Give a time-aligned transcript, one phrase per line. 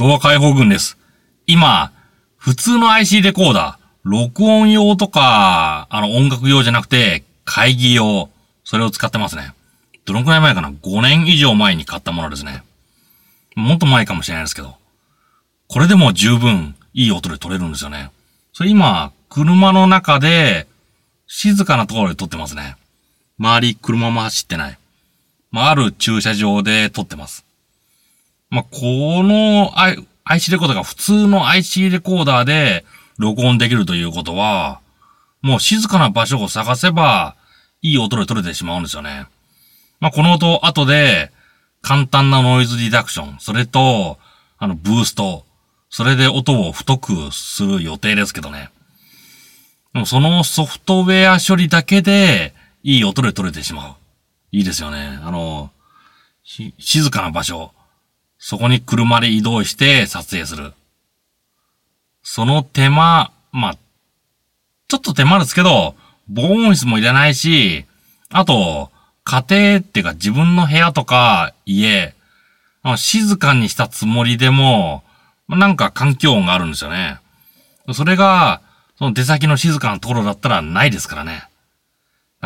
[0.00, 0.96] 動画解放軍です。
[1.46, 1.92] 今、
[2.38, 8.30] 普通の IC レコーダー、録音用とか、あの音楽用じゃなくて、会議用、
[8.64, 9.52] それを使ってますね。
[10.06, 12.62] どのくらい前かな ?5 年以上前に買ったものですね。
[13.56, 14.74] もっと前かもしれないですけど。
[15.68, 18.10] これでも十分いい音で撮れるんですよね。
[18.54, 20.66] それ今、車の中で、
[21.26, 22.76] 静かなところで撮ってますね。
[23.38, 24.78] 周り車も走ってない。
[25.50, 27.44] まあ、ある駐車場で撮ってます。
[28.50, 29.72] まあ、この
[30.24, 32.84] IC レコーダーが普通の IC レコーダーで
[33.18, 34.80] 録音できるということは、
[35.42, 37.36] もう静かな場所を探せば、
[37.82, 39.26] いい音で撮れてしまうんですよね。
[40.00, 41.30] まあ、この音、後で、
[41.82, 44.18] 簡単なノイズリダクション、それと、
[44.58, 45.44] あの、ブースト、
[45.88, 48.70] それで音を太くする予定ですけどね。
[49.94, 53.94] でもそのソフトウェア処理だけで、いい音で撮れてしまう。
[54.52, 55.18] いいですよね。
[55.22, 55.70] あの、
[56.78, 57.72] 静かな場所、
[58.42, 60.72] そこに車で移動して撮影する。
[62.22, 63.78] その手間、まあ、
[64.88, 65.94] ちょっと手間ですけど、
[66.26, 67.84] 防音室もいらないし、
[68.30, 68.90] あと、
[69.24, 72.14] 家庭っていうか自分の部屋とか家、
[72.96, 75.04] 静かにしたつもりでも、
[75.46, 77.18] なんか環境音があるんですよね。
[77.92, 78.62] それが、
[78.98, 81.44] その出先の静かなところだったらないですからね。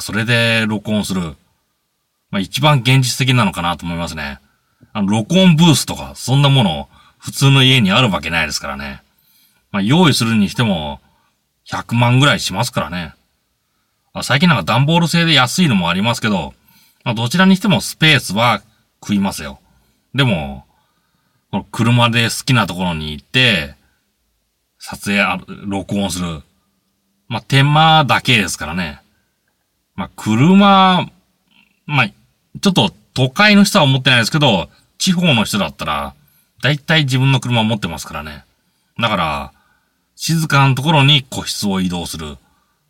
[0.00, 1.34] それで録音する。
[2.30, 4.38] まあ一番現実的なのかなと思いますね。
[4.98, 9.00] あの、録音ブースとか、そんなもの、普通の家にあるわけないですからね。
[9.70, 11.00] まあ用意するにしても、
[11.68, 13.14] 100万ぐらいしますからね。
[14.12, 16.52] あ最近なんか段ボール製で安いのもありますけど、
[17.04, 18.60] まあ、どちらにしてもスペースは
[19.00, 19.60] 食いますよ。
[20.16, 20.64] でも、
[21.52, 23.76] この車で好きなところに行って、
[24.80, 26.42] 撮影ある、録音する。
[27.28, 29.00] まあ、手間だけですからね。
[29.94, 31.08] まあ、車、
[31.86, 32.08] まあ、
[32.60, 36.14] ちょっと都会の人は思ってないですけど、地方の人だったら、
[36.62, 38.44] だいたい自分の車を持ってますからね。
[38.98, 39.52] だから、
[40.16, 42.36] 静かなところに個室を移動する。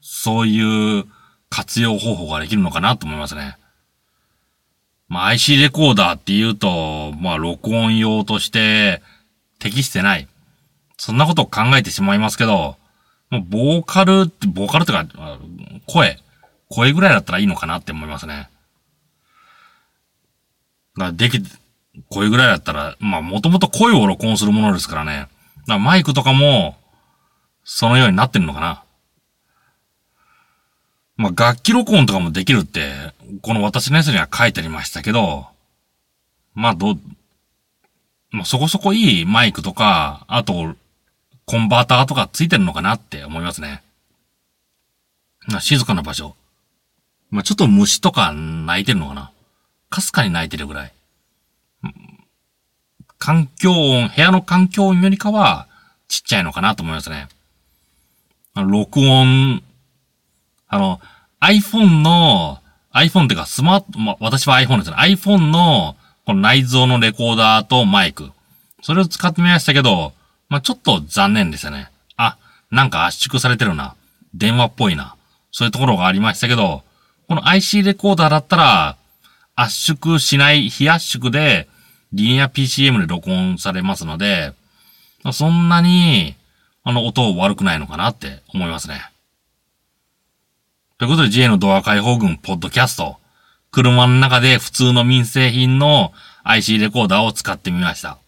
[0.00, 1.04] そういう
[1.50, 3.56] 活用方法ができるのかなと思いますね。
[5.08, 9.02] まあ、IC レコーダーって言うと、まあ、録音用として
[9.58, 10.26] 適してない。
[10.96, 12.76] そんなことを考えてしまいますけど、
[13.30, 15.06] もうボーカルって、ボーカルってか、
[15.86, 16.18] 声、
[16.68, 18.48] 声ぐらいだったらいいのかなって思いますね。
[20.96, 21.40] だでき、
[22.08, 25.12] 声ぐらいだったら、まあ、もともと声を録音するものですからね。
[25.12, 25.28] だか
[25.74, 26.76] らマイクとかも、
[27.64, 28.82] そのようになってるのかな。
[31.16, 32.92] まあ、楽器録音とかもできるって、
[33.42, 35.46] この私のやつには書いてありましたけど、
[36.54, 36.96] まあ、ど、
[38.30, 40.74] まあ、そこそこいいマイクとか、あと、
[41.44, 43.82] コンバーターとかついてるのかなって思いますね。
[45.46, 46.36] ま、静かな場所。
[47.30, 49.30] まあ、ちょっと虫とか鳴いてるのかな。
[49.88, 50.92] かすかに鳴いてるぐらい。
[53.20, 55.68] 環境音、部屋の環境音よりかは、
[56.08, 57.28] ちっちゃいのかなと思いますね。
[58.56, 59.62] 録音、
[60.66, 61.00] あの、
[61.40, 62.58] iPhone の、
[62.92, 64.96] iPhone っていうかスマート、ま、私は iPhone ですね。
[64.96, 68.30] iPhone の、この内蔵のレコーダーとマイク。
[68.82, 70.14] それを使ってみましたけど、
[70.48, 71.90] まあ、ちょっと残念でしたね。
[72.16, 72.38] あ、
[72.70, 73.94] なんか圧縮されてるな。
[74.32, 75.14] 電話っぽいな。
[75.52, 76.82] そういうところがありましたけど、
[77.28, 78.96] この IC レコーダーだったら、
[79.56, 81.68] 圧縮しない、非圧縮で、
[82.12, 84.52] リニア PCM で録音されますので、
[85.32, 86.34] そんなに、
[86.82, 89.10] あの、音悪くないのかなって思いますね。
[90.98, 93.16] ということで J のドア解放軍ポッドキャスト。
[93.70, 96.12] 車の中で普通の民生品の
[96.42, 98.18] IC レコーダーを使ってみました。